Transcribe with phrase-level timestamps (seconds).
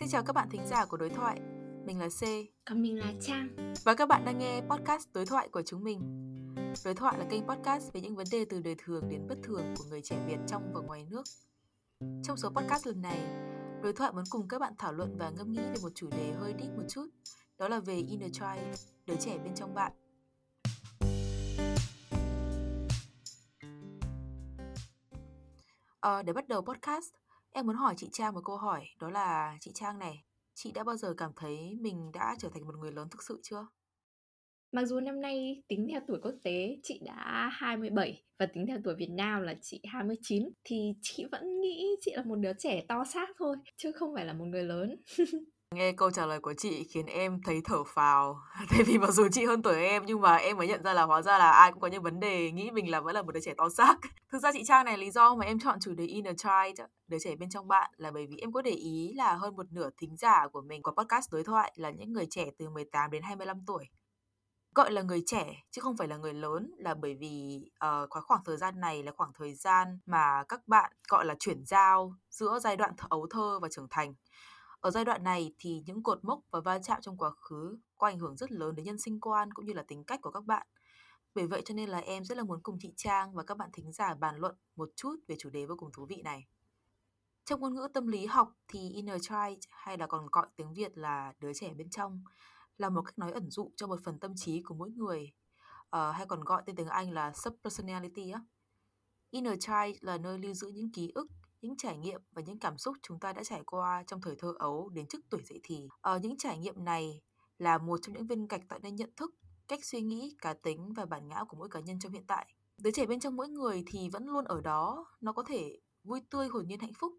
[0.00, 1.40] Xin chào các bạn thính giả của Đối thoại.
[1.84, 2.22] Mình là C.
[2.64, 3.74] Còn mình là Trang.
[3.84, 6.00] Và các bạn đang nghe podcast Đối thoại của chúng mình.
[6.84, 9.74] Đối thoại là kênh podcast về những vấn đề từ đời thường đến bất thường
[9.76, 11.22] của người trẻ Việt trong và ngoài nước.
[12.22, 13.18] Trong số podcast lần này,
[13.82, 16.32] Đối thoại muốn cùng các bạn thảo luận và ngẫm nghĩ về một chủ đề
[16.32, 17.06] hơi deep một chút,
[17.58, 19.92] đó là về inner child, đứa trẻ bên trong bạn.
[26.00, 27.14] À, để bắt đầu podcast,
[27.56, 30.24] Em muốn hỏi chị Trang một câu hỏi, đó là chị Trang này,
[30.54, 33.40] chị đã bao giờ cảm thấy mình đã trở thành một người lớn thực sự
[33.42, 33.66] chưa?
[34.72, 38.78] Mặc dù năm nay tính theo tuổi quốc tế chị đã 27 và tính theo
[38.84, 42.84] tuổi Việt Nam là chị 29 thì chị vẫn nghĩ chị là một đứa trẻ
[42.88, 44.96] to xác thôi chứ không phải là một người lớn.
[45.74, 48.40] Nghe câu trả lời của chị khiến em thấy thở phào.
[48.70, 51.02] Tại vì mặc dù chị hơn tuổi em nhưng mà em mới nhận ra là
[51.02, 53.32] hóa ra là ai cũng có những vấn đề nghĩ mình là vẫn là một
[53.32, 53.96] đứa trẻ to xác.
[54.32, 57.18] Thực ra chị Trang này lý do mà em chọn chủ đề Inner Child, đứa
[57.18, 59.90] trẻ bên trong bạn là bởi vì em có để ý là hơn một nửa
[59.96, 63.22] thính giả của mình có podcast đối thoại là những người trẻ từ 18 đến
[63.22, 63.84] 25 tuổi
[64.74, 68.44] gọi là người trẻ chứ không phải là người lớn là bởi vì uh, khoảng
[68.44, 72.58] thời gian này là khoảng thời gian mà các bạn gọi là chuyển giao giữa
[72.62, 74.14] giai đoạn ấu thơ và trưởng thành
[74.84, 78.06] ở giai đoạn này thì những cột mốc và va chạm trong quá khứ có
[78.06, 80.44] ảnh hưởng rất lớn đến nhân sinh quan cũng như là tính cách của các
[80.44, 80.66] bạn.
[81.34, 83.70] Bởi vậy cho nên là em rất là muốn cùng chị Trang và các bạn
[83.72, 86.46] thính giả bàn luận một chút về chủ đề vô cùng thú vị này.
[87.44, 90.98] Trong ngôn ngữ tâm lý học thì inner child hay là còn gọi tiếng Việt
[90.98, 92.24] là đứa trẻ bên trong
[92.76, 95.32] là một cách nói ẩn dụ cho một phần tâm trí của mỗi người
[95.96, 98.40] uh, hay còn gọi tên tiếng Anh là subpersonality á.
[99.30, 101.26] Inner child là nơi lưu giữ những ký ức,
[101.64, 104.54] những trải nghiệm và những cảm xúc chúng ta đã trải qua trong thời thơ
[104.58, 105.88] ấu đến trước tuổi dậy thì.
[106.00, 107.20] Ở những trải nghiệm này
[107.58, 109.34] là một trong những viên gạch tạo nên nhận thức,
[109.68, 112.46] cách suy nghĩ, cá tính và bản ngã của mỗi cá nhân trong hiện tại.
[112.78, 116.20] Đứa trẻ bên trong mỗi người thì vẫn luôn ở đó, nó có thể vui
[116.30, 117.12] tươi hồn nhiên hạnh phúc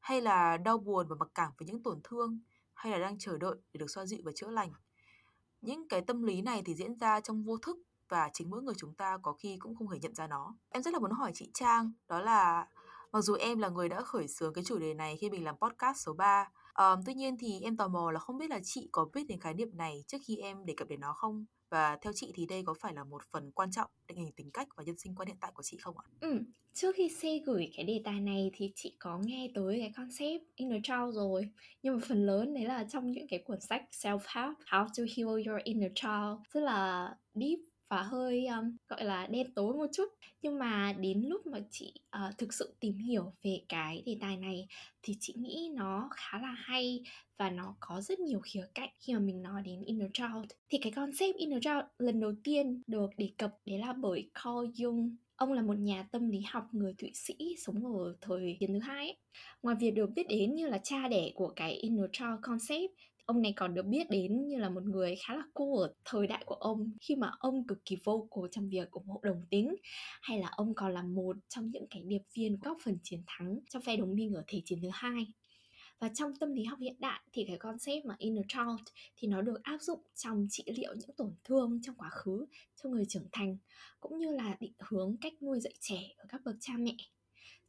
[0.00, 2.40] hay là đau buồn và mặc cảm với những tổn thương
[2.74, 4.72] hay là đang chờ đợi để được xoa dịu và chữa lành.
[5.60, 7.76] Những cái tâm lý này thì diễn ra trong vô thức
[8.08, 10.56] và chính mỗi người chúng ta có khi cũng không hề nhận ra nó.
[10.68, 12.68] Em rất là muốn hỏi chị Trang, đó là
[13.12, 15.56] Mặc dù em là người đã khởi xướng cái chủ đề này khi mình làm
[15.56, 18.88] podcast số 3, um, tuy nhiên thì em tò mò là không biết là chị
[18.92, 21.44] có biết đến khái niệm này trước khi em đề cập đến nó không?
[21.70, 24.50] Và theo chị thì đây có phải là một phần quan trọng định hình tính
[24.50, 26.04] cách và nhân sinh quan hiện tại của chị không ạ?
[26.20, 26.40] Ừ,
[26.74, 30.42] trước khi C gửi cái đề tài này thì chị có nghe tới cái concept
[30.56, 31.50] inner child rồi
[31.82, 35.48] Nhưng mà phần lớn đấy là trong những cái cuốn sách self-help How to heal
[35.48, 40.08] your inner child Rất là deep và hơi um, gọi là đen tối một chút.
[40.42, 44.36] Nhưng mà đến lúc mà chị uh, thực sự tìm hiểu về cái đề tài
[44.36, 44.66] này
[45.02, 47.02] thì chị nghĩ nó khá là hay
[47.38, 50.50] và nó có rất nhiều khía cạnh khi mà mình nói đến inner child.
[50.68, 54.66] Thì cái concept inner child lần đầu tiên được đề cập đấy là bởi Carl
[54.74, 55.16] Jung.
[55.36, 58.78] Ông là một nhà tâm lý học người Thụy Sĩ sống ở thời chiến thứ
[58.78, 59.16] hai ấy.
[59.62, 62.90] Ngoài việc được biết đến như là cha đẻ của cái inner child concept
[63.26, 66.26] Ông này còn được biết đến như là một người khá là cool ở thời
[66.26, 69.46] đại của ông khi mà ông cực kỳ vô vocal trong việc ủng hộ đồng
[69.50, 69.76] tính,
[70.22, 73.58] hay là ông còn là một trong những cái điệp viên góp phần chiến thắng
[73.70, 75.26] trong phe đồng minh ở Thế chiến thứ hai.
[75.98, 79.42] Và trong tâm lý học hiện đại thì cái concept mà inner child thì nó
[79.42, 82.46] được áp dụng trong trị liệu những tổn thương trong quá khứ
[82.82, 83.56] cho người trưởng thành,
[84.00, 86.96] cũng như là định hướng cách nuôi dạy trẻ ở các bậc cha mẹ.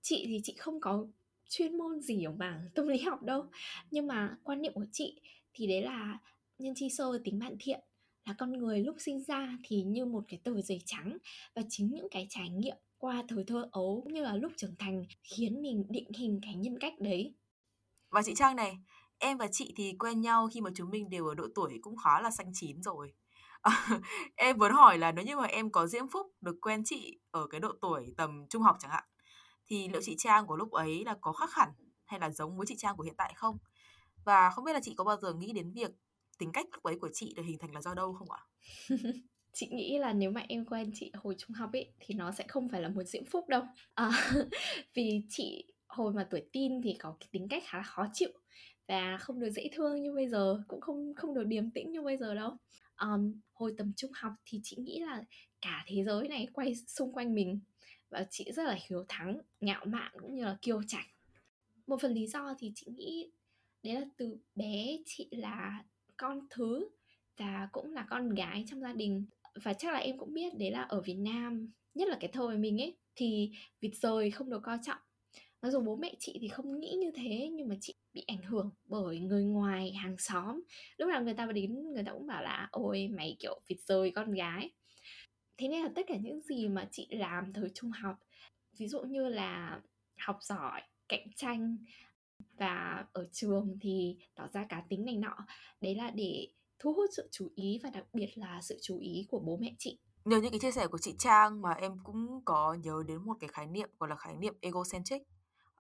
[0.01, 1.07] Chị thì chị không có
[1.50, 3.46] chuyên môn gì ở mảng tâm lý học đâu,
[3.91, 5.22] nhưng mà quan niệm của chị
[5.57, 6.19] thì đấy là
[6.57, 7.79] nhân chi sơ tính bạn thiện,
[8.25, 11.18] là con người lúc sinh ra thì như một cái tờ giấy trắng
[11.56, 14.75] và chính những cái trải nghiệm qua thời thơ ấu cũng như là lúc trưởng
[14.79, 17.35] thành khiến mình định hình cái nhân cách đấy.
[18.12, 18.78] Và chị Trang này,
[19.17, 21.97] em và chị thì quen nhau khi mà chúng mình đều ở độ tuổi cũng
[21.97, 23.13] khá là xanh chín rồi.
[24.35, 27.47] Em muốn hỏi là nếu như mà em có diễm phúc được quen chị ở
[27.47, 29.03] cái độ tuổi tầm trung học chẳng hạn,
[29.67, 31.69] thì liệu chị Trang của lúc ấy là có khác hẳn
[32.06, 33.57] hay là giống với chị Trang của hiện tại không?
[34.28, 35.92] Và không biết là chị có bao giờ nghĩ đến việc
[36.38, 38.42] tính cách lúc ấy của chị được hình thành là do đâu không ạ?
[39.54, 42.46] chị nghĩ là nếu mà em quen chị hồi trung học ấy thì nó sẽ
[42.48, 43.62] không phải là một diễm phúc đâu.
[43.94, 44.10] À,
[44.94, 48.30] vì chị hồi mà tuổi tin thì có cái tính cách khá là khó chịu
[48.88, 52.02] và không được dễ thương như bây giờ cũng không không được điềm tĩnh như
[52.02, 52.58] bây giờ đâu.
[53.02, 55.23] Um, hồi tầm trung học thì chị nghĩ là
[55.62, 57.59] cả thế giới này quay xung quanh mình
[58.09, 61.08] và chị rất là hiếu thắng ngạo mạn cũng như là kiêu chảnh.
[61.88, 63.32] Một phần lý do thì chị nghĩ
[63.84, 65.84] đấy là từ bé chị là
[66.18, 66.90] con thứ
[67.38, 69.26] và cũng là con gái trong gia đình.
[69.64, 72.58] Và chắc là em cũng biết đấy là ở Việt Nam, nhất là cái thời
[72.58, 73.52] mình ấy, thì
[73.82, 75.00] vịt rời không được coi trọng.
[75.62, 78.44] Mặc dù bố mẹ chị thì không nghĩ như thế, nhưng mà chị bị ảnh
[78.44, 80.62] hưởng bởi người ngoài, hàng xóm.
[80.97, 84.12] Lúc nào người ta đến, người ta cũng bảo là, ôi, mày kiểu vịt rời
[84.12, 84.72] con gái.
[85.58, 88.16] Thế nên là tất cả những gì mà chị làm thời trung học,
[88.80, 89.82] ví dụ như là
[90.18, 91.78] học giỏi, cạnh tranh
[92.57, 95.37] và ở trường thì tỏ ra cá tính này nọ.
[95.81, 96.47] Đấy là để
[96.79, 99.75] thu hút sự chú ý và đặc biệt là sự chú ý của bố mẹ
[99.79, 99.99] chị.
[100.25, 103.34] Nhờ những cái chia sẻ của chị Trang mà em cũng có nhớ đến một
[103.39, 105.22] cái khái niệm gọi là khái niệm egocentric.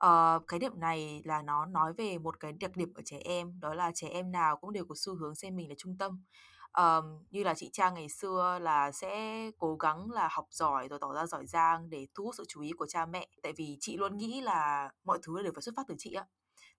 [0.05, 3.59] Uh, khái niệm này là nó nói về một cái đặc điểm ở trẻ em
[3.59, 6.23] đó là trẻ em nào cũng đều có xu hướng xem mình là trung tâm.
[6.71, 10.99] Ờm, như là chị Trang ngày xưa là sẽ cố gắng là học giỏi rồi
[10.99, 13.27] tỏ ra giỏi giang để thu hút sự chú ý của cha mẹ.
[13.43, 16.25] Tại vì chị luôn nghĩ là mọi thứ đều phải xuất phát từ chị á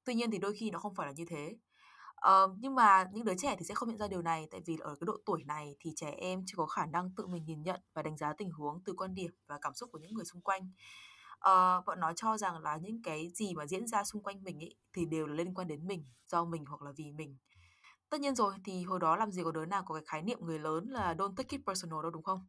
[0.09, 1.57] tuy nhiên thì đôi khi nó không phải là như thế
[2.19, 4.77] Uh, nhưng mà những đứa trẻ thì sẽ không nhận ra điều này tại vì
[4.81, 7.63] ở cái độ tuổi này thì trẻ em chưa có khả năng tự mình nhìn
[7.63, 10.25] nhận và đánh giá tình huống từ quan điểm và cảm xúc của những người
[10.25, 10.71] xung quanh.
[11.35, 14.59] uh, bọn nó cho rằng là những cái gì mà diễn ra xung quanh mình
[14.63, 17.37] ấy thì đều là liên quan đến mình, do mình hoặc là vì mình.
[18.09, 20.39] Tất nhiên rồi thì hồi đó làm gì có đứa nào có cái khái niệm
[20.41, 22.47] người lớn là don't take it personal đâu đúng không?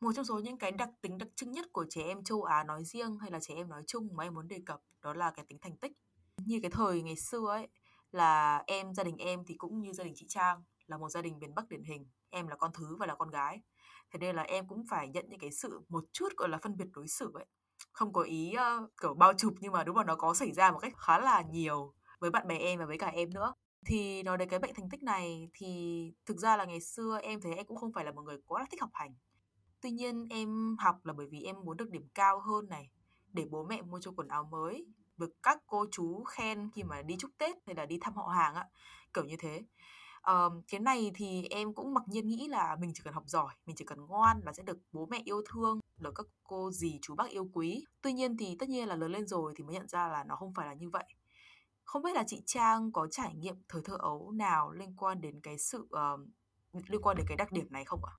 [0.00, 2.64] Một trong số những cái đặc tính đặc trưng nhất của trẻ em châu Á
[2.64, 5.30] nói riêng hay là trẻ em nói chung mà em muốn đề cập đó là
[5.30, 5.92] cái tính thành tích.
[6.46, 7.68] Như cái thời ngày xưa ấy
[8.10, 11.22] là em gia đình em thì cũng như gia đình chị Trang là một gia
[11.22, 13.60] đình miền Bắc điển hình, em là con thứ và là con gái.
[14.12, 16.76] Thế nên là em cũng phải nhận những cái sự một chút gọi là phân
[16.76, 17.46] biệt đối xử ấy.
[17.92, 20.70] Không có ý uh, kiểu bao chụp nhưng mà đúng là nó có xảy ra
[20.70, 23.54] một cách khá là nhiều với bạn bè em và với cả em nữa.
[23.86, 27.40] Thì nói đến cái bệnh thành tích này thì thực ra là ngày xưa em
[27.40, 29.14] thấy em cũng không phải là một người quá là thích học hành.
[29.80, 32.90] Tuy nhiên em học là bởi vì em muốn được điểm cao hơn này,
[33.32, 37.02] để bố mẹ mua cho quần áo mới, được các cô chú khen khi mà
[37.02, 38.68] đi chúc Tết hay là đi thăm họ hàng á,
[39.14, 39.62] kiểu như thế.
[40.20, 43.54] Ờ, cái này thì em cũng mặc nhiên nghĩ là mình chỉ cần học giỏi,
[43.66, 46.98] mình chỉ cần ngoan là sẽ được bố mẹ yêu thương, được các cô dì
[47.02, 47.84] chú bác yêu quý.
[48.02, 50.36] Tuy nhiên thì tất nhiên là lớn lên rồi thì mới nhận ra là nó
[50.36, 51.04] không phải là như vậy.
[51.84, 55.40] Không biết là chị Trang có trải nghiệm thời thơ ấu nào liên quan đến
[55.40, 56.20] cái sự uh,
[56.88, 58.14] liên quan đến cái đặc điểm này không ạ?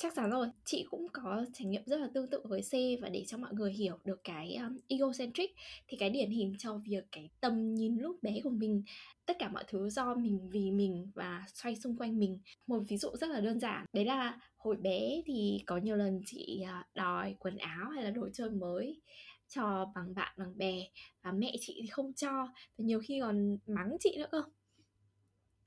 [0.00, 3.08] Chắc chắn rồi chị cũng có trải nghiệm rất là tương tự với C và
[3.08, 5.54] để cho mọi người hiểu được cái um, egocentric
[5.88, 8.82] thì cái điển hình cho việc cái tầm nhìn lúc bé của mình
[9.26, 12.38] tất cả mọi thứ do mình vì mình và xoay xung quanh mình.
[12.66, 16.22] Một ví dụ rất là đơn giản đấy là hồi bé thì có nhiều lần
[16.26, 19.00] chị à, đòi quần áo hay là đồ chơi mới
[19.48, 20.82] cho bằng bạn bằng bè
[21.22, 22.46] và mẹ chị thì không cho
[22.78, 24.42] và nhiều khi còn mắng chị nữa cơ.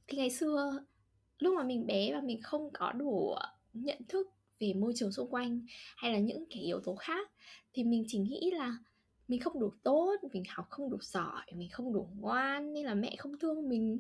[0.07, 0.79] Thì ngày xưa
[1.39, 3.35] lúc mà mình bé và mình không có đủ
[3.73, 4.27] nhận thức
[4.59, 5.61] về môi trường xung quanh
[5.95, 7.31] hay là những cái yếu tố khác
[7.73, 8.77] thì mình chỉ nghĩ là
[9.27, 12.93] mình không đủ tốt mình học không đủ giỏi mình không đủ ngoan nên là
[12.93, 13.99] mẹ không thương mình.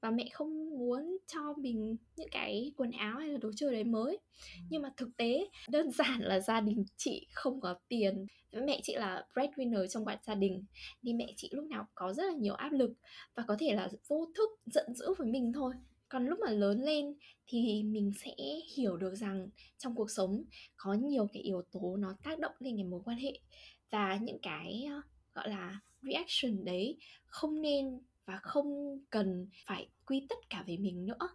[0.00, 3.84] Và mẹ không muốn cho mình những cái quần áo hay là đồ chơi đấy
[3.84, 4.18] mới.
[4.70, 8.26] Nhưng mà thực tế đơn giản là gia đình chị không có tiền.
[8.52, 10.64] Mẹ chị là breadwinner trong bạn gia đình
[11.02, 12.92] nên mẹ chị lúc nào có rất là nhiều áp lực
[13.34, 15.74] và có thể là vô thức giận dữ với mình thôi
[16.12, 17.14] còn lúc mà lớn lên
[17.46, 18.34] thì mình sẽ
[18.76, 19.48] hiểu được rằng
[19.78, 20.44] trong cuộc sống
[20.76, 23.40] có nhiều cái yếu tố nó tác động lên cái mối quan hệ
[23.90, 24.88] và những cái
[25.34, 31.06] gọi là reaction đấy không nên và không cần phải quy tất cả về mình
[31.06, 31.28] nữa.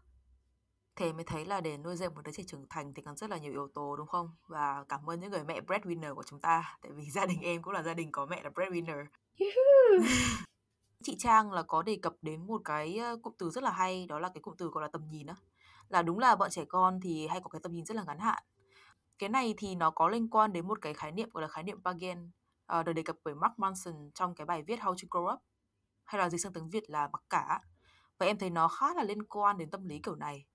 [0.96, 3.30] Thế mới thấy là để nuôi dạy một đứa trẻ trưởng thành thì cần rất
[3.30, 4.30] là nhiều yếu tố đúng không?
[4.48, 7.62] Và cảm ơn những người mẹ breadwinner của chúng ta tại vì gia đình em
[7.62, 9.06] cũng là gia đình có mẹ là breadwinner
[11.04, 14.20] Chị Trang là có đề cập đến một cái, cụm từ rất là hay, đó
[14.20, 15.36] là cái cụm từ gọi là tầm nhìn á.
[15.90, 18.20] Là đúng là bọn trẻ con thì hay có cái tầm nhìn rất là ngắn
[18.20, 18.44] hạn.
[19.20, 21.64] Cái này thì nó có liên quan đến một cái khái niệm gọi là khái
[21.64, 22.32] niệm Pagen,
[22.66, 25.40] ờ, được đề cập bởi Mark Manson trong cái bài viết How to Grow Up,
[26.04, 27.62] hay là dịch sang tiếng Việt là mặc cả.
[28.18, 30.46] Và em thấy nó khá là liên quan đến tâm lý kiểu này.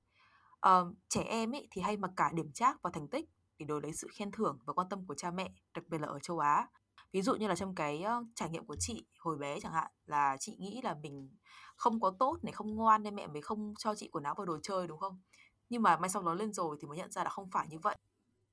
[0.60, 3.24] Ờ, trẻ em ấy thì hay mặc cả điểm trác và thành tích
[3.58, 6.08] để đổi lấy sự khen thưởng và quan tâm của cha mẹ, đặc biệt là
[6.08, 6.66] ở châu Á.
[7.12, 8.04] Ví dụ như là trong cái,
[8.34, 11.30] trải nghiệm của chị hồi bé chẳng hạn, là chị nghĩ là mình
[11.76, 14.44] không có tốt này, không ngoan nên mẹ mới không cho chị quần áo và
[14.44, 15.20] đồ chơi, đúng không?
[15.68, 17.78] Nhưng mà mai sau lớn lên rồi thì mới nhận ra là không phải như
[17.78, 17.96] vậy.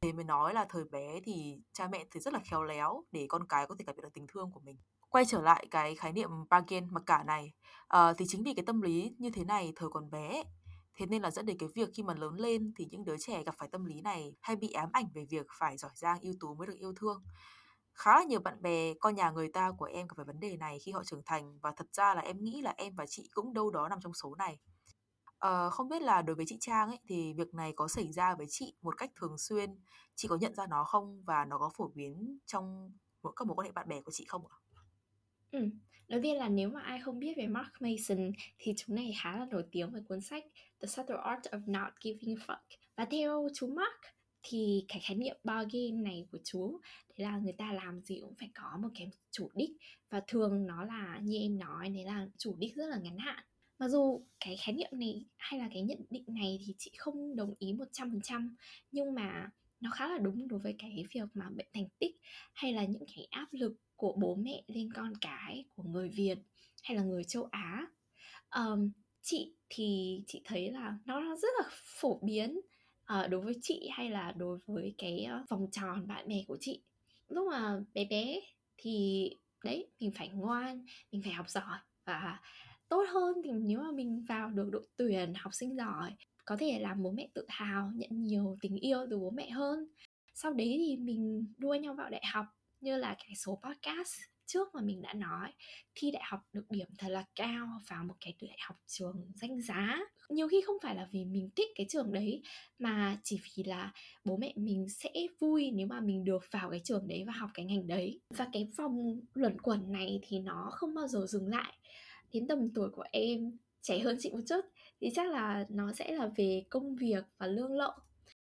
[0.02, 3.26] Thế mới nói là thời bé thì cha mẹ thì rất là khéo léo để
[3.30, 4.78] con cái có thể cảm nhận được tình thương của mình.
[5.10, 7.54] Quay trở lại cái khái niệm bargain, mặc cả này,
[7.96, 10.44] uh, thì chính vì cái tâm lý như thế này thời còn bé
[11.00, 13.44] thế nên là dẫn đến cái việc khi mà lớn lên thì những đứa trẻ
[13.44, 16.34] gặp phải tâm lý này hay bị ám ảnh về việc phải giỏi giang, ưu
[16.40, 17.24] tú mới được yêu thương
[18.00, 20.58] khá là nhiều bạn bè con nhà người ta của em gặp phải vấn đề
[20.58, 23.30] này khi họ trưởng thành và thật ra là em nghĩ là em và chị
[23.34, 24.60] cũng đâu đó nằm trong số này.
[25.38, 28.36] Ờ, không biết là đối với chị Trang ấy thì việc này có xảy ra
[28.36, 29.70] với chị một cách thường xuyên,
[30.16, 32.92] chị có nhận ra nó không và nó có phổ biến trong
[33.24, 34.58] mỗi các mối quan hệ bạn bè của chị không ạ?
[35.52, 35.60] Ừ.
[36.08, 39.38] Đầu tiên là nếu mà ai không biết về Mark Mason thì chúng này khá
[39.38, 40.44] là nổi tiếng với cuốn sách
[40.82, 42.78] The Subtle Art of Not Giving a Fuck.
[42.98, 46.80] Và theo chú Mark thì cái khái niệm bargain này của chú
[47.18, 49.72] đấy là người ta làm gì cũng phải có một cái chủ đích.
[50.10, 53.44] Và thường nó là như em nói đấy là chủ đích rất là ngắn hạn.
[53.80, 57.36] Mặc dù cái khái niệm này hay là cái nhận định này thì chị không
[57.36, 58.50] đồng ý 100%
[58.92, 62.16] nhưng mà nó khá là đúng đối với cái việc mà bệnh thành tích
[62.54, 66.38] hay là những cái áp lực của bố mẹ lên con cái của người Việt
[66.84, 67.88] hay là người châu Á.
[68.56, 68.92] Um,
[69.22, 72.60] chị thì chị thấy là nó rất là phổ biến
[73.14, 76.84] uh, đối với chị hay là đối với cái vòng tròn bạn bè của chị?
[77.28, 78.40] Lúc mà bé bé
[78.78, 79.30] thì
[79.64, 82.40] đấy mình phải ngoan mình phải học giỏi và
[82.90, 86.80] tốt hơn thì nếu mà mình vào được đội tuyển học sinh giỏi có thể
[86.80, 89.88] làm bố mẹ tự hào nhận nhiều tình yêu từ bố mẹ hơn.
[90.34, 92.46] Sau đấy thì mình đua nhau vào đại học
[92.82, 94.14] như là cái số podcast
[94.50, 95.54] trước mà mình đã nói,
[95.96, 99.62] thi đại học được điểm thật là cao vào một cái đại học trường danh
[99.62, 100.00] giá.
[100.30, 102.42] Nhiều khi không phải là vì mình thích cái trường đấy,
[102.80, 103.94] mà chỉ vì là
[104.26, 107.50] bố mẹ mình sẽ vui nếu mà mình được vào cái trường đấy và học
[107.54, 108.20] cái ngành đấy.
[108.30, 111.74] Và cái vòng luẩn quẩn này thì nó không bao giờ dừng lại.
[112.34, 114.62] Đến tầm tuổi của em, trẻ hơn chị một chút,
[115.02, 117.92] thì chắc là nó sẽ là về công việc và lương lậu.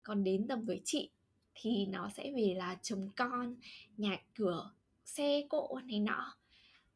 [0.02, 1.10] Còn đến tầm với chị
[1.54, 3.56] thì nó sẽ về là chồng con,
[3.96, 4.70] nhà cửa
[5.06, 6.34] xe cộ này nọ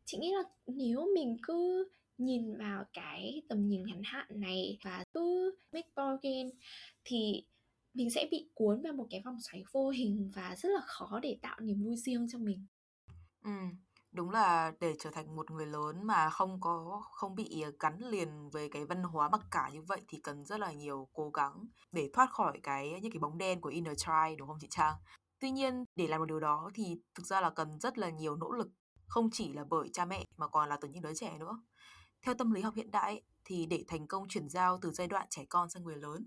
[0.05, 1.89] chị nghĩ là nếu mình cứ
[2.19, 6.51] nhìn vào cái tầm nhìn ngắn hạn này và cứ make bargain
[7.05, 7.45] thì
[7.95, 11.21] mình sẽ bị cuốn vào một cái vòng xoáy vô hình và rất là khó
[11.23, 12.67] để tạo niềm vui riêng cho mình.
[13.45, 13.51] Ừ,
[14.13, 18.51] đúng là để trở thành một người lớn mà không có không bị gắn liền
[18.51, 21.67] với cái văn hóa mặc cả như vậy thì cần rất là nhiều cố gắng
[21.93, 24.95] để thoát khỏi cái những cái bóng đen của inner child đúng không chị Trang?
[25.41, 28.37] Tuy nhiên, để làm được điều đó thì thực ra là cần rất là nhiều
[28.37, 28.69] nỗ lực,
[29.07, 31.63] không chỉ là bởi cha mẹ mà còn là từ những đứa trẻ nữa.
[32.23, 35.27] Theo tâm lý học hiện đại thì để thành công chuyển giao từ giai đoạn
[35.31, 36.27] trẻ con sang người lớn,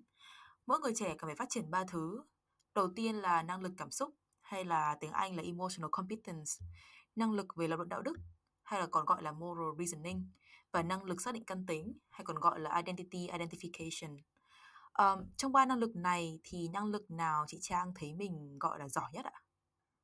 [0.67, 2.23] mỗi người trẻ cần phải phát triển ba thứ.
[2.75, 6.51] Đầu tiên là năng lực cảm xúc hay là tiếng Anh là emotional competence,
[7.15, 8.17] năng lực về lập luận đạo đức
[8.63, 10.29] hay là còn gọi là moral reasoning
[10.71, 14.17] và năng lực xác định căn tính hay còn gọi là identity identification.
[14.99, 18.79] Um, trong ba năng lực này thì năng lực nào chị Trang thấy mình gọi
[18.79, 19.41] là giỏi nhất ạ?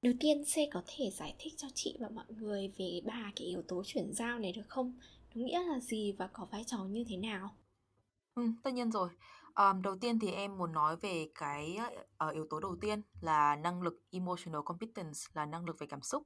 [0.01, 3.48] Đầu tiên C có thể giải thích cho chị và mọi người về ba cái
[3.48, 5.00] yếu tố chuyển giao này được không?
[5.36, 7.55] Nó nghĩa là gì và có vai trò như thế nào?
[8.36, 9.10] Ừ, tất nhiên rồi.
[9.55, 11.77] Um, đầu tiên thì em muốn nói về cái
[12.27, 16.01] uh, yếu tố đầu tiên là năng lực emotional competence là năng lực về cảm
[16.01, 16.24] xúc.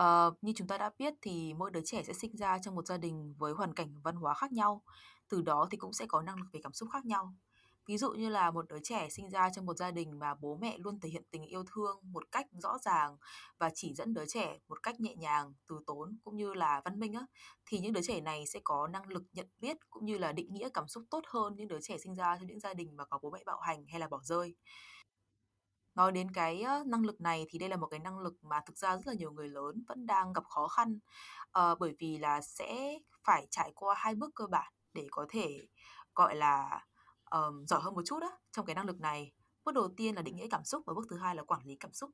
[0.00, 2.86] Uh, như chúng ta đã biết thì mỗi đứa trẻ sẽ sinh ra trong một
[2.86, 4.82] gia đình với hoàn cảnh văn hóa khác nhau.
[5.28, 7.34] Từ đó thì cũng sẽ có năng lực về cảm xúc khác nhau.
[7.86, 10.56] Ví dụ như là một đứa trẻ sinh ra trong một gia đình mà bố
[10.60, 13.16] mẹ luôn thể hiện tình yêu thương một cách rõ ràng
[13.58, 17.00] và chỉ dẫn đứa trẻ một cách nhẹ nhàng, từ tốn cũng như là văn
[17.00, 17.26] minh á
[17.66, 20.54] thì những đứa trẻ này sẽ có năng lực nhận biết cũng như là định
[20.54, 23.04] nghĩa cảm xúc tốt hơn những đứa trẻ sinh ra trong những gia đình mà
[23.04, 24.54] có bố mẹ bạo hành hay là bỏ rơi.
[25.94, 28.78] Nói đến cái năng lực này thì đây là một cái năng lực mà thực
[28.78, 30.98] ra rất là nhiều người lớn vẫn đang gặp khó khăn
[31.58, 35.58] uh, bởi vì là sẽ phải trải qua hai bước cơ bản để có thể
[36.14, 36.86] gọi là
[37.30, 39.32] um, giỏi hơn một chút á trong cái năng lực này.
[39.64, 41.76] Bước đầu tiên là định nghĩa cảm xúc và bước thứ hai là quản lý
[41.80, 42.10] cảm xúc.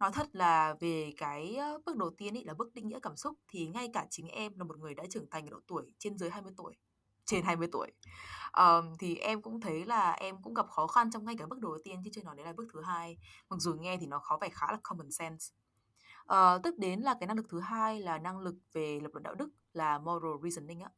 [0.00, 3.38] Nói thật là về cái bước đầu tiên ý là bước định nghĩa cảm xúc
[3.48, 6.18] thì ngay cả chính em là một người đã trưởng thành ở độ tuổi trên
[6.18, 6.74] dưới 20 tuổi
[7.24, 7.90] trên 20 tuổi.
[8.58, 11.58] Um, thì em cũng thấy là em cũng gặp khó khăn trong ngay cả bước
[11.60, 13.18] đầu tiên chứ chưa nói đến là bước thứ hai.
[13.50, 15.46] Mặc dù nghe thì nó khó vẻ khá là common sense.
[16.24, 19.10] Ờ, uh, tức đến là cái năng lực thứ hai là năng lực về lập
[19.12, 20.90] luận đạo đức là moral reasoning á.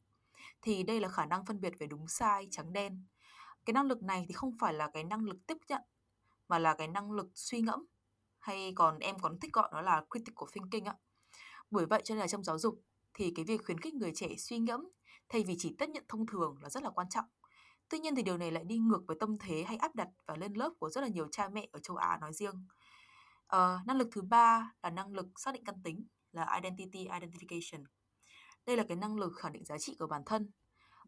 [0.61, 3.05] Thì đây là khả năng phân biệt về đúng sai trắng đen
[3.67, 5.81] cái năng lực này thì không phải là cái năng lực tiếp nhận
[6.47, 7.85] mà là cái năng lực suy ngẫm.
[8.39, 10.95] Hay còn em còn thích gọi nó là critical thinking ạ
[11.71, 12.81] bởi vậy cho nên là trong giáo dục
[13.13, 14.89] thì cái việc khuyến khích người trẻ suy ngẫm
[15.29, 17.25] thay vì chỉ tiếp nhận thông thường là rất là quan trọng.
[17.89, 20.35] Tuy nhiên thì điều này lại đi ngược với tâm thế hay áp đặt và
[20.35, 22.65] lên lớp của rất là nhiều cha mẹ ở châu Á nói riêng.
[23.47, 27.83] À, năng lực thứ ba là năng lực xác định căn tính là identity identification.
[28.65, 30.51] Đây là cái năng lực khẳng định giá trị của bản thân.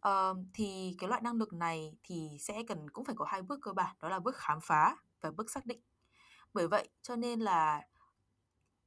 [0.01, 3.60] Ờ, thì cái loại năng lực này thì sẽ cần cũng phải có hai bước
[3.62, 5.82] cơ bản, đó là bước khám phá và bước xác định.
[6.53, 7.82] Bởi vậy cho nên là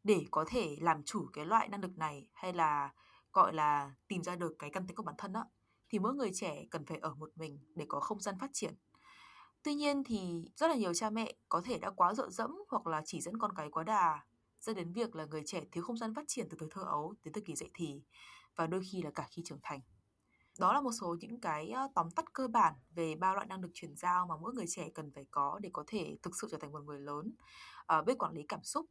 [0.05, 2.93] để có thể làm chủ cái loại năng lực này hay là
[3.33, 5.45] gọi là tìm ra được cái căn tính của bản thân đó,
[5.89, 8.75] thì mỗi người trẻ cần phải ở một mình để có không gian phát triển.
[9.63, 12.87] Tuy nhiên thì rất là nhiều cha mẹ có thể đã quá dựa dẫm hoặc
[12.87, 14.21] là chỉ dẫn con cái quá đà
[14.61, 17.15] dẫn đến việc là người trẻ thiếu không gian phát triển từ tuổi thơ ấu
[17.25, 18.03] đến thời kỳ dậy thì
[18.57, 19.81] và đôi khi là cả khi trưởng thành.
[20.59, 23.71] Đó là một số những cái tóm tắt cơ bản về ba loại năng lực
[23.75, 26.59] chuyển giao mà mỗi người trẻ cần phải có để có thể thực sự trở
[26.59, 27.33] thành một người lớn,
[27.87, 28.87] à, biết quản lý cảm xúc,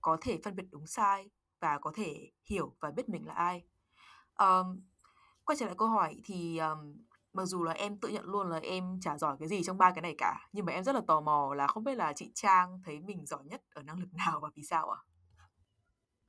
[0.00, 1.30] có thể phân biệt đúng sai
[1.60, 3.64] và có thể hiểu và biết mình là ai.
[4.38, 4.80] Um,
[5.44, 6.96] quay trở lại câu hỏi thì um,
[7.32, 9.90] mặc dù là em tự nhận luôn là em chả giỏi cái gì trong ba
[9.90, 12.30] cái này cả nhưng mà em rất là tò mò là không biết là chị
[12.34, 14.98] Trang thấy mình giỏi nhất ở năng lực nào và vì sao ạ?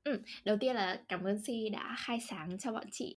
[0.03, 3.14] Ừ, đầu tiên là cảm ơn Si đã khai sáng cho bọn chị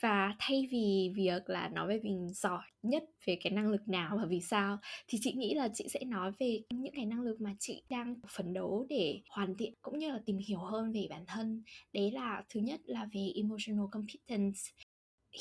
[0.00, 4.16] và thay vì việc là nói về mình giỏi nhất về cái năng lực nào
[4.16, 4.78] và vì sao?
[5.08, 8.14] Thì chị nghĩ là chị sẽ nói về những cái năng lực mà chị đang
[8.28, 11.62] phấn đấu để hoàn thiện cũng như là tìm hiểu hơn về bản thân.
[11.92, 14.60] Đấy là thứ nhất là về emotional competence.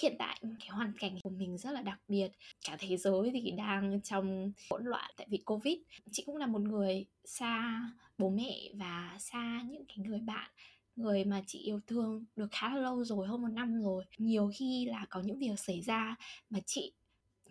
[0.02, 2.32] Hiện tại cái hoàn cảnh của mình rất là đặc biệt.
[2.68, 5.78] Cả thế giới thì đang trong hỗn loạn tại vì covid.
[6.12, 7.82] Chị cũng là một người xa
[8.18, 10.52] bố mẹ và xa những cái người bạn
[10.96, 14.06] người mà chị yêu thương được khá là lâu rồi, hơn một năm rồi.
[14.18, 16.16] Nhiều khi là có những việc xảy ra
[16.50, 16.94] mà chị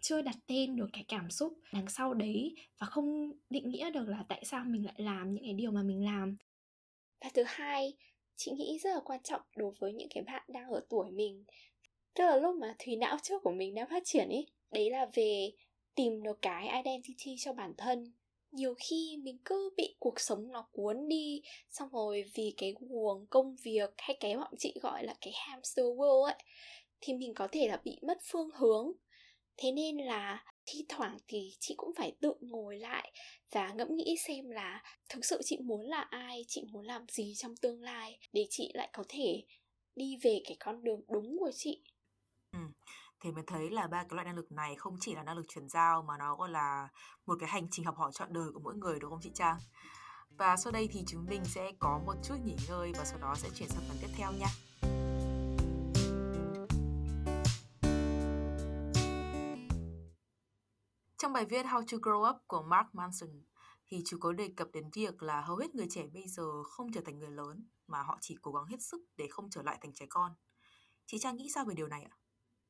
[0.00, 4.08] chưa đặt tên được cái cảm xúc đằng sau đấy và không định nghĩa được
[4.08, 6.36] là tại sao mình lại làm những cái điều mà mình làm.
[7.20, 7.92] Và thứ hai,
[8.36, 11.44] chị nghĩ rất là quan trọng đối với những cái bạn đang ở tuổi mình.
[12.14, 15.06] Tức là lúc mà thùy não trước của mình đang phát triển ấy đấy là
[15.14, 15.50] về
[15.94, 18.12] tìm được cái identity cho bản thân
[18.54, 23.26] nhiều khi mình cứ bị cuộc sống nó cuốn đi, xong rồi vì cái guồng
[23.26, 26.34] công việc hay cái bọn chị gọi là cái hamster wheel ấy,
[27.00, 28.92] thì mình có thể là bị mất phương hướng.
[29.56, 33.12] Thế nên là thi thoảng thì chị cũng phải tự ngồi lại
[33.50, 37.34] và ngẫm nghĩ xem là thực sự chị muốn là ai, chị muốn làm gì
[37.36, 39.42] trong tương lai để chị lại có thể
[39.96, 41.82] đi về cái con đường đúng của chị.
[42.52, 42.58] Ừ
[43.24, 45.44] thì mình thấy là ba cái loại năng lực này không chỉ là năng lực
[45.48, 46.88] chuyển giao mà nó còn là
[47.26, 49.56] một cái hành trình học hỏi trọn đời của mỗi người, đúng không chị Trang?
[50.30, 53.34] Và sau đây thì chúng mình sẽ có một chút nghỉ ngơi và sau đó
[53.36, 54.46] sẽ chuyển sang phần tiếp theo nha.
[61.18, 63.42] Trong bài viết How to Grow Up của Mark Manson
[63.86, 66.92] thì chú có đề cập đến việc là hầu hết người trẻ bây giờ không
[66.92, 69.78] trở thành người lớn mà họ chỉ cố gắng hết sức để không trở lại
[69.82, 70.32] thành trẻ con.
[71.06, 72.16] Chị Trang nghĩ sao về điều này ạ?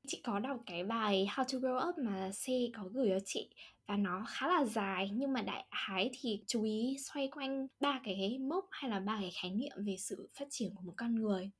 [0.07, 2.45] Chị có đọc cái bài How to Grow Up mà C
[2.75, 3.49] có gửi cho chị
[3.87, 8.01] và nó khá là dài, nhưng mà đại khái thì chú ý xoay quanh ba
[8.05, 11.15] cái mốc hay là ba cái khái niệm về sự phát triển của một con
[11.15, 11.51] người.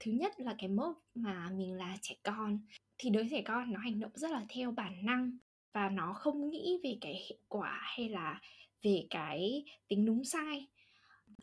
[0.00, 2.58] Thứ nhất là cái mốc mà mình là trẻ con,
[2.98, 5.38] thì đứa trẻ con nó hành động rất là theo bản năng
[5.74, 8.40] và nó không nghĩ về cái hệ quả hay là
[8.82, 10.66] về cái tính đúng sai.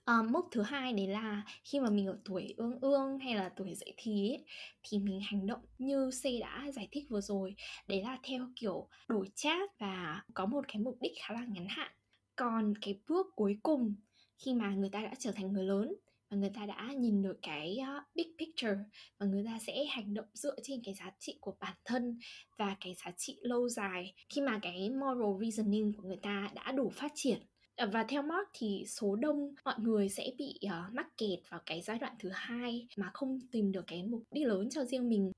[0.05, 3.49] À, mốc thứ hai đấy là khi mà mình ở tuổi ương ương hay là
[3.49, 4.45] tuổi dậy thì ấy,
[4.83, 7.55] thì mình hành động như C đã giải thích vừa rồi.
[7.87, 11.67] Đấy là theo kiểu đổi chat và có một cái mục đích khá là ngắn
[11.69, 11.91] hạn.
[12.35, 13.95] Còn cái bước cuối cùng
[14.37, 15.95] khi mà người ta đã trở thành người lớn
[16.29, 18.77] và người ta đã nhìn được cái uh, big picture
[19.19, 22.19] và người ta sẽ hành động dựa trên cái giá trị của bản thân
[22.57, 26.71] và cái giá trị lâu dài khi mà cái moral reasoning của người ta đã
[26.71, 27.39] đủ phát triển.
[27.75, 31.61] Ờ, và theo Mark thì số đông mọi người sẽ bị uh, mắc kẹt vào
[31.65, 35.09] cái giai đoạn thứ hai mà không tìm được cái mục đích lớn cho riêng
[35.09, 35.31] mình.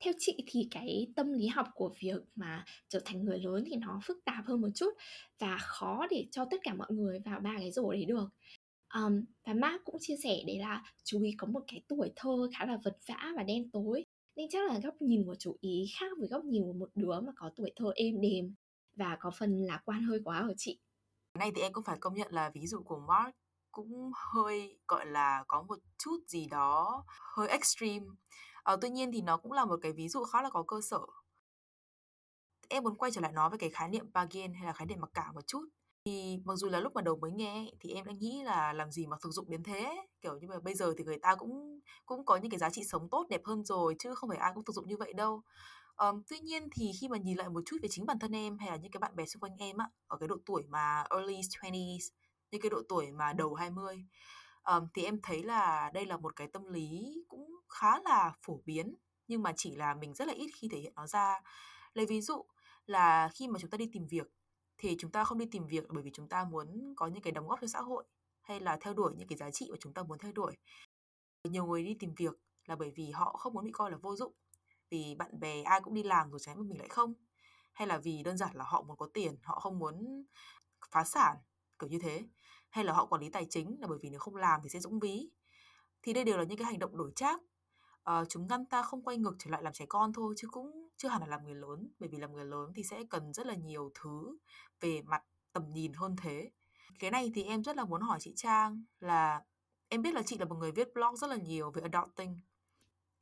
[0.00, 3.76] Theo chị thì cái tâm lý học của việc mà trở thành người lớn thì
[3.76, 4.94] nó phức tạp hơn một chút
[5.38, 8.28] và khó để cho tất cả mọi người vào ba cái rổ đấy được.
[8.94, 12.48] Um, và Mark cũng chia sẻ đấy là chú ý có một cái tuổi thơ
[12.58, 14.04] khá là vật vã và đen tối
[14.36, 17.20] nên chắc là góc nhìn của chú ý khác với góc nhìn của một đứa
[17.20, 18.54] mà có tuổi thơ êm đềm
[18.96, 20.78] và có phần lạc quan hơi quá ở chị?
[21.36, 23.36] Này thì em cũng phải công nhận là ví dụ của Mark
[23.72, 27.04] cũng hơi gọi là có một chút gì đó
[27.36, 28.06] hơi extreme.
[28.62, 30.80] Ờ, tuy nhiên thì nó cũng là một cái ví dụ khá là có cơ
[30.80, 31.00] sở.
[32.68, 35.00] Em muốn quay trở lại nói về cái khái niệm bargain hay là khái niệm
[35.00, 35.68] mặc cả một chút.
[36.04, 38.90] Thì mặc dù là lúc mà đầu mới nghe thì em đã nghĩ là làm
[38.92, 41.80] gì mà thực dụng đến thế kiểu như mà bây giờ thì người ta cũng
[42.06, 44.52] cũng có những cái giá trị sống tốt đẹp hơn rồi chứ không phải ai
[44.54, 45.42] cũng thực dụng như vậy đâu
[45.96, 48.58] Um, tuy nhiên thì khi mà nhìn lại một chút về chính bản thân em
[48.58, 51.04] hay là những cái bạn bè xung quanh em á, ở cái độ tuổi mà
[51.10, 52.10] early 20s,
[52.50, 54.04] những cái độ tuổi mà đầu 20,
[54.64, 58.60] um, thì em thấy là đây là một cái tâm lý cũng khá là phổ
[58.64, 58.94] biến
[59.28, 61.40] nhưng mà chỉ là mình rất là ít khi thể hiện nó ra.
[61.94, 62.44] Lấy ví dụ
[62.86, 64.26] là khi mà chúng ta đi tìm việc
[64.78, 67.32] thì chúng ta không đi tìm việc bởi vì chúng ta muốn có những cái
[67.32, 68.04] đóng góp cho xã hội
[68.42, 70.56] hay là theo đuổi những cái giá trị mà chúng ta muốn theo đuổi.
[71.44, 72.34] Nhiều người đi tìm việc
[72.66, 74.32] là bởi vì họ không muốn bị coi là vô dụng
[74.90, 77.14] vì bạn bè ai cũng đi làm rồi trái mình lại không?
[77.72, 80.24] Hay là vì đơn giản là họ muốn có tiền họ không muốn
[80.90, 81.36] phá sản
[81.78, 82.24] kiểu như thế?
[82.70, 84.80] Hay là họ quản lý tài chính là bởi vì nếu không làm thì sẽ
[84.80, 85.30] dũng ví?
[86.02, 87.40] Thì đây đều là những cái hành động đổi trác.
[88.04, 90.88] À, chúng ngăn ta không quay ngược trở lại làm trẻ con thôi chứ cũng
[90.96, 93.46] chưa hẳn là làm người lớn bởi vì làm người lớn thì sẽ cần rất
[93.46, 94.38] là nhiều thứ
[94.80, 95.22] về mặt
[95.52, 96.50] tầm nhìn hơn thế.
[96.98, 99.42] Cái này thì em rất là muốn hỏi chị Trang là
[99.88, 102.40] em biết là chị là một người viết blog rất là nhiều về adulting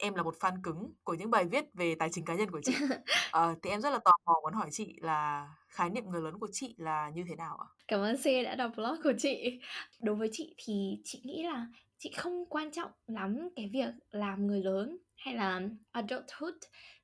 [0.04, 2.60] em là một fan cứng của những bài viết về tài chính cá nhân của
[2.64, 2.72] chị.
[3.30, 6.38] Ờ, thì em rất là tò mò muốn hỏi chị là khái niệm người lớn
[6.38, 7.66] của chị là như thế nào ạ?
[7.88, 9.60] Cảm ơn C đã đọc blog của chị.
[10.00, 11.66] Đối với chị thì chị nghĩ là
[11.98, 16.54] chị không quan trọng lắm cái việc làm người lớn hay là adulthood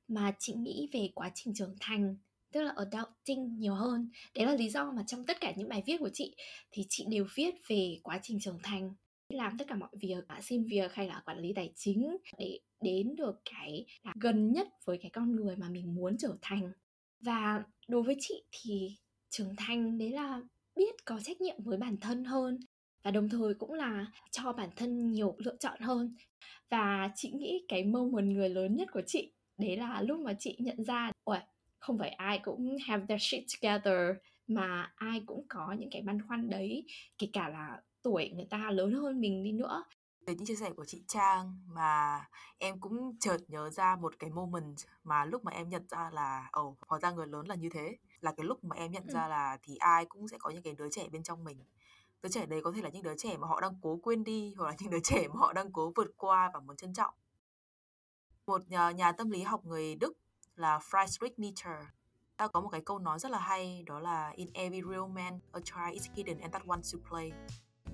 [0.07, 2.15] mà chị nghĩ về quá trình trưởng thành
[2.51, 5.83] tức là adulting nhiều hơn đấy là lý do mà trong tất cả những bài
[5.85, 6.35] viết của chị
[6.71, 8.93] thì chị đều viết về quá trình trưởng thành
[9.33, 13.15] làm tất cả mọi việc xin việc hay là quản lý tài chính để đến
[13.15, 16.71] được cái là gần nhất với cái con người mà mình muốn trở thành.
[17.19, 18.97] Và đối với chị thì
[19.29, 20.41] trưởng thành đấy là
[20.75, 22.59] biết có trách nhiệm với bản thân hơn
[23.03, 26.15] và đồng thời cũng là cho bản thân nhiều lựa chọn hơn.
[26.69, 30.55] Và chị nghĩ cái moment người lớn nhất của chị đấy là lúc mà chị
[30.59, 31.37] nhận ra ôi
[31.79, 34.17] không phải ai cũng have their shit together
[34.47, 36.85] mà ai cũng có những cái băn khoăn đấy,
[37.17, 39.83] kể cả là tuổi người ta lớn hơn mình đi nữa.
[40.25, 42.25] Từ những chia sẻ của chị Trang mà
[42.57, 46.49] em cũng chợt nhớ ra một cái moment mà lúc mà em nhận ra là
[46.51, 47.97] ồ oh, hóa ra người lớn là như thế.
[48.19, 49.13] Là cái lúc mà em nhận ừ.
[49.13, 51.63] ra là thì ai cũng sẽ có những cái đứa trẻ bên trong mình.
[52.21, 54.53] Đứa trẻ đấy có thể là những đứa trẻ mà họ đang cố quên đi
[54.57, 57.13] hoặc là những đứa trẻ mà họ đang cố vượt qua và muốn trân trọng.
[58.47, 60.13] Một nhà, nhà tâm lý học người Đức
[60.55, 61.85] là Friedrich Nietzsche.
[62.37, 65.39] Ta có một cái câu nói rất là hay đó là in every real man
[65.51, 67.31] a child is hidden and that wants to play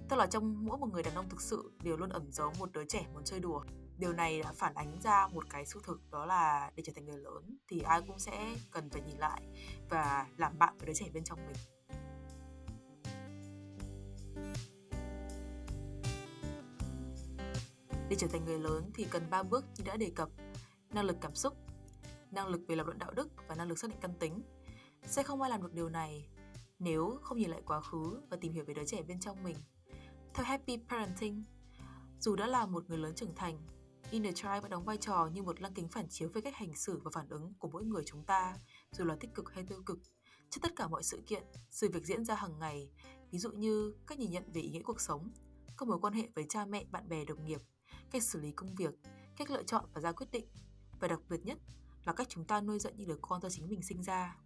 [0.09, 2.71] tức là trong mỗi một người đàn ông thực sự đều luôn ẩn giấu một
[2.71, 3.63] đứa trẻ muốn chơi đùa.
[3.97, 7.05] Điều này đã phản ánh ra một cái sự thực, đó là để trở thành
[7.05, 9.41] người lớn thì ai cũng sẽ cần phải nhìn lại
[9.89, 11.57] và làm bạn với đứa trẻ bên trong mình.
[18.09, 20.29] Để trở thành người lớn thì cần ba bước như đã đề cập.
[20.89, 21.53] Năng lực cảm xúc,
[22.31, 24.41] năng lực về lập luận đạo đức và năng lực xác định căn tính.
[25.03, 26.29] Sẽ không ai làm được điều này
[26.79, 29.55] nếu không nhìn lại quá khứ và tìm hiểu về đứa trẻ bên trong mình
[30.37, 31.43] theo Happy Parenting,
[32.19, 33.61] dù đã là một người lớn trưởng thành,
[34.11, 36.75] Inner Child vẫn đóng vai trò như một lăng kính phản chiếu về cách hành
[36.75, 38.57] xử và phản ứng của mỗi người chúng ta,
[38.91, 39.99] dù là tích cực hay tiêu cực,
[40.49, 42.89] trước tất cả mọi sự kiện, sự việc diễn ra hàng ngày,
[43.31, 45.31] ví dụ như cách nhìn nhận về ý nghĩa cuộc sống,
[45.77, 47.61] các mối quan hệ với cha mẹ, bạn bè, đồng nghiệp,
[48.11, 48.93] cách xử lý công việc,
[49.37, 50.47] cách lựa chọn và ra quyết định,
[50.99, 51.57] và đặc biệt nhất
[52.05, 54.37] là cách chúng ta nuôi dạy những đứa con do chính mình sinh ra.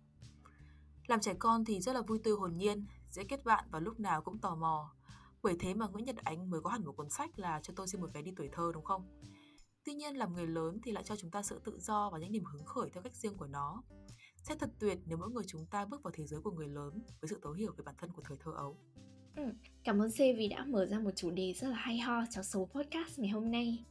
[1.08, 4.00] Làm trẻ con thì rất là vui tươi hồn nhiên, dễ kết bạn và lúc
[4.00, 4.96] nào cũng tò mò,
[5.44, 7.88] bởi thế mà Nguyễn Nhật Ánh mới có hẳn một cuốn sách là cho tôi
[7.88, 9.22] xin một vé đi tuổi thơ đúng không?
[9.86, 12.32] Tuy nhiên làm người lớn thì lại cho chúng ta sự tự do và những
[12.32, 13.84] niềm hứng khởi theo cách riêng của nó.
[14.44, 17.02] Sẽ thật tuyệt nếu mỗi người chúng ta bước vào thế giới của người lớn
[17.22, 18.78] với sự thấu hiểu về bản thân của thời thơ ấu.
[19.36, 19.44] Ừ,
[19.84, 22.44] cảm ơn C vì đã mở ra một chủ đề rất là hay ho cho
[22.44, 23.86] số podcast ngày hôm nay.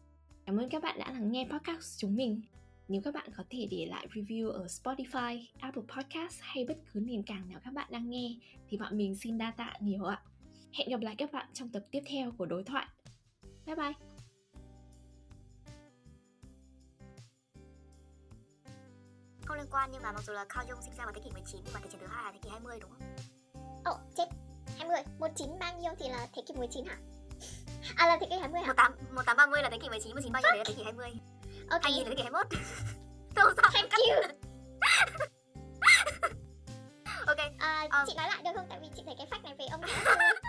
[0.47, 2.43] Cảm ơn các bạn đã lắng nghe podcast của chúng mình.
[2.89, 7.01] Nếu các bạn có thể để lại review ở Spotify, Apple Podcast hay bất cứ
[7.01, 8.37] nền tảng nào các bạn đang nghe
[8.69, 10.23] thì bọn mình xin đa tạ nhiều ạ.
[10.73, 12.87] Hẹn gặp lại các bạn trong tập tiếp theo của đối thoại.
[13.67, 13.93] Bye bye!
[19.45, 21.31] Không liên quan nhưng mà mặc dù là Carl Jung sinh ra vào thế kỷ
[21.31, 23.01] 19 nhưng mà thế kỷ thứ hai là thế kỷ 20 đúng không?
[23.85, 24.25] Ồ, oh, chết.
[24.79, 26.99] 20, 19 bao nhiêu thì là thế kỷ 19 hả?
[27.97, 28.67] À là thế kỷ 20 hả?
[28.67, 31.07] 18, 1830 là thế kỷ 19, 19 bao nhiêu đấy là thế kỷ 20
[31.71, 31.93] okay.
[31.93, 32.47] 2000 là thế kỷ 21
[33.37, 34.15] Không sao Thank you
[37.27, 38.07] Ok à, um.
[38.07, 38.67] Chị nói lại được không?
[38.69, 39.81] Tại vì chị thấy cái fact này về ông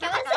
[0.00, 0.33] キャバ嬢